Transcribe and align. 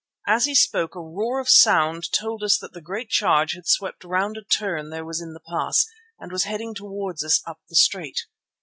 As 0.25 0.45
he 0.45 0.55
spoke 0.55 0.95
a 0.95 0.99
roar 0.99 1.39
of 1.39 1.47
sound 1.47 2.11
told 2.11 2.41
us 2.41 2.57
that 2.57 2.73
the 2.73 2.81
great 2.81 3.07
charge 3.09 3.53
had 3.53 3.67
swept 3.67 4.03
round 4.03 4.35
a 4.35 4.41
turn 4.43 4.89
there 4.89 5.05
was 5.05 5.21
in 5.21 5.33
the 5.33 5.39
pass 5.39 5.85
and 6.19 6.31
was 6.31 6.45
heading 6.45 6.73
towards 6.73 7.23
us 7.23 7.39
up 7.45 7.59
the 7.69 7.75
straight. 7.75 8.21